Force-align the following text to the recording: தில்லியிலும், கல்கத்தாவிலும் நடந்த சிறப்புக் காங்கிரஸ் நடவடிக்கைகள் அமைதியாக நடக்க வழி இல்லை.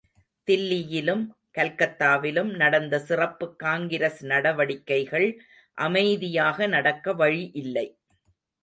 தில்லியிலும், 0.47 1.27
கல்கத்தாவிலும் 1.57 2.55
நடந்த 2.55 2.99
சிறப்புக் 2.99 3.59
காங்கிரஸ் 3.59 4.25
நடவடிக்கைகள் 4.25 5.41
அமைதியாக 5.73 6.67
நடக்க 6.67 7.13
வழி 7.13 7.51
இல்லை. 7.53 7.97